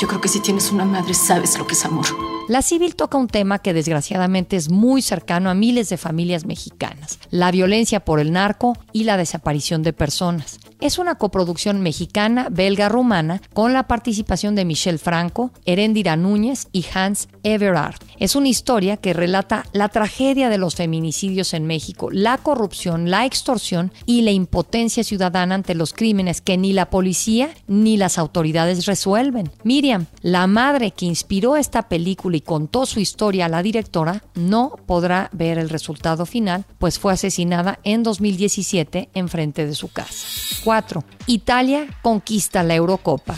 Yo 0.00 0.08
creo 0.08 0.20
que 0.20 0.26
si 0.26 0.40
tienes 0.40 0.72
una 0.72 0.84
madre 0.84 1.14
sabes 1.14 1.56
lo 1.56 1.64
que 1.64 1.74
es 1.74 1.84
amor. 1.84 2.06
La 2.48 2.60
Civil 2.60 2.96
toca 2.96 3.18
un 3.18 3.28
tema 3.28 3.60
que 3.60 3.72
desgraciadamente 3.72 4.56
es 4.56 4.68
muy 4.68 5.00
cercano 5.00 5.48
a 5.48 5.54
miles 5.54 5.88
de 5.88 5.96
familias 5.96 6.44
mexicanas, 6.44 7.20
la 7.30 7.52
violencia 7.52 8.04
por 8.04 8.18
el 8.18 8.32
narco 8.32 8.76
y 8.92 9.04
la 9.04 9.16
desaparición 9.16 9.84
de 9.84 9.92
personas. 9.92 10.58
Es 10.80 10.98
una 10.98 11.14
coproducción 11.14 11.80
mexicana, 11.80 12.48
belga, 12.50 12.88
rumana, 12.88 13.40
con 13.54 13.72
la 13.72 13.86
participación 13.86 14.56
de 14.56 14.64
Michelle 14.64 14.98
Franco, 14.98 15.52
Erendira 15.64 16.16
Núñez 16.16 16.66
y 16.72 16.84
Hans 16.92 17.28
Everard. 17.44 17.94
Es 18.18 18.34
una 18.34 18.48
historia 18.48 18.96
que 18.96 19.12
relata 19.12 19.64
la 19.72 19.88
tragedia 19.88 20.48
de 20.48 20.58
los 20.58 20.74
feminicidios 20.74 21.54
en 21.54 21.68
México, 21.68 22.10
la 22.10 22.38
corrupción, 22.38 23.08
la 23.08 23.24
extorsión 23.24 23.92
y 24.06 24.22
la 24.22 24.32
impotencia 24.32 25.04
ciudadana 25.04 25.54
ante 25.54 25.76
los 25.76 25.92
crímenes 25.92 26.40
que 26.40 26.56
ni 26.56 26.72
la 26.72 26.90
policía 26.90 27.50
ni 27.68 27.96
las 27.96 28.18
autoridades 28.18 28.86
resuelven. 28.86 29.52
Miriam, 29.62 30.06
la 30.22 30.48
madre 30.48 30.90
que 30.90 31.06
inspiró 31.06 31.56
esta 31.56 31.82
película 31.82 32.31
y 32.34 32.40
contó 32.40 32.86
su 32.86 33.00
historia 33.00 33.46
a 33.46 33.48
la 33.48 33.62
directora, 33.62 34.22
no 34.34 34.76
podrá 34.86 35.28
ver 35.32 35.58
el 35.58 35.68
resultado 35.68 36.26
final, 36.26 36.64
pues 36.78 36.98
fue 36.98 37.12
asesinada 37.12 37.78
en 37.84 38.02
2017 38.02 39.10
en 39.14 39.28
frente 39.28 39.66
de 39.66 39.74
su 39.74 39.88
casa. 39.88 40.26
4. 40.64 41.04
Italia 41.26 41.86
conquista 42.02 42.62
la 42.62 42.74
Eurocopa. 42.74 43.36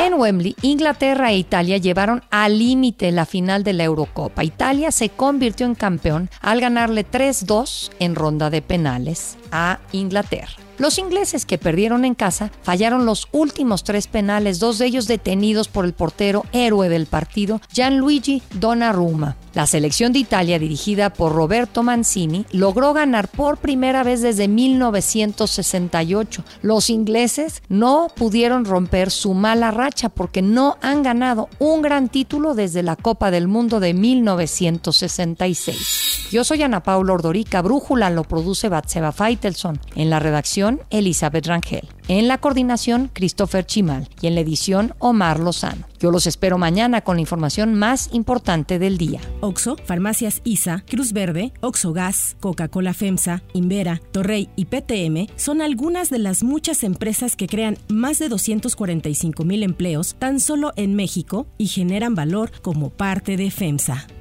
En 0.00 0.14
Wembley, 0.14 0.56
Inglaterra 0.62 1.30
e 1.30 1.36
Italia 1.36 1.76
llevaron 1.76 2.22
al 2.30 2.58
límite 2.58 3.12
la 3.12 3.26
final 3.26 3.62
de 3.64 3.74
la 3.74 3.84
Eurocopa. 3.84 4.42
Italia 4.42 4.90
se 4.92 5.10
convirtió 5.10 5.66
en 5.66 5.74
campeón 5.74 6.30
al 6.40 6.60
ganarle 6.60 7.06
3-2 7.06 7.90
en 7.98 8.14
ronda 8.14 8.48
de 8.48 8.62
penales 8.62 9.36
a 9.52 9.78
Inglaterra. 9.92 10.69
Los 10.80 10.98
ingleses 10.98 11.44
que 11.44 11.58
perdieron 11.58 12.06
en 12.06 12.14
casa 12.14 12.50
fallaron 12.62 13.04
los 13.04 13.28
últimos 13.32 13.84
tres 13.84 14.06
penales, 14.06 14.60
dos 14.60 14.78
de 14.78 14.86
ellos 14.86 15.06
detenidos 15.06 15.68
por 15.68 15.84
el 15.84 15.92
portero 15.92 16.46
héroe 16.52 16.88
del 16.88 17.04
partido, 17.04 17.60
Gianluigi 17.70 18.42
Donnarumma. 18.54 19.36
La 19.52 19.66
selección 19.66 20.14
de 20.14 20.20
Italia, 20.20 20.58
dirigida 20.58 21.12
por 21.12 21.34
Roberto 21.34 21.82
Mancini, 21.82 22.46
logró 22.50 22.94
ganar 22.94 23.28
por 23.28 23.58
primera 23.58 24.02
vez 24.04 24.22
desde 24.22 24.48
1968. 24.48 26.44
Los 26.62 26.88
ingleses 26.88 27.62
no 27.68 28.06
pudieron 28.16 28.64
romper 28.64 29.10
su 29.10 29.34
mala 29.34 29.70
racha 29.70 30.08
porque 30.08 30.40
no 30.40 30.78
han 30.80 31.02
ganado 31.02 31.50
un 31.58 31.82
gran 31.82 32.08
título 32.08 32.54
desde 32.54 32.82
la 32.82 32.96
Copa 32.96 33.30
del 33.30 33.48
Mundo 33.48 33.80
de 33.80 33.92
1966. 33.92 36.09
Yo 36.30 36.44
soy 36.44 36.62
Ana 36.62 36.84
Paula 36.84 37.14
Ordorica, 37.14 37.60
Brújula 37.60 38.08
lo 38.08 38.22
produce 38.22 38.68
Batseba 38.68 39.10
Feitelson. 39.10 39.80
En 39.96 40.10
la 40.10 40.20
redacción, 40.20 40.80
Elizabeth 40.90 41.44
Rangel. 41.48 41.88
En 42.06 42.28
la 42.28 42.38
coordinación, 42.38 43.10
Christopher 43.12 43.66
Chimal. 43.66 44.08
Y 44.20 44.28
en 44.28 44.36
la 44.36 44.42
edición, 44.42 44.94
Omar 45.00 45.40
Lozano. 45.40 45.86
Yo 45.98 46.12
los 46.12 46.28
espero 46.28 46.56
mañana 46.56 47.00
con 47.00 47.16
la 47.16 47.22
información 47.22 47.74
más 47.74 48.10
importante 48.12 48.78
del 48.78 48.96
día. 48.96 49.20
Oxo, 49.40 49.76
Farmacias 49.84 50.40
ISA, 50.44 50.84
Cruz 50.88 51.12
Verde, 51.12 51.52
Oxo 51.62 51.92
Gas, 51.92 52.36
Coca-Cola 52.38 52.94
FEMSA, 52.94 53.42
Invera, 53.52 54.00
Torrey 54.12 54.48
y 54.54 54.66
PTM 54.66 55.32
son 55.34 55.60
algunas 55.60 56.10
de 56.10 56.20
las 56.20 56.44
muchas 56.44 56.84
empresas 56.84 57.34
que 57.34 57.48
crean 57.48 57.76
más 57.88 58.20
de 58.20 58.28
245 58.28 59.44
mil 59.44 59.64
empleos 59.64 60.14
tan 60.18 60.38
solo 60.38 60.72
en 60.76 60.94
México 60.94 61.48
y 61.58 61.66
generan 61.66 62.14
valor 62.14 62.52
como 62.62 62.90
parte 62.90 63.36
de 63.36 63.50
FEMSA. 63.50 64.06